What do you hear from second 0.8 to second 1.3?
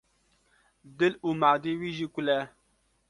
dil û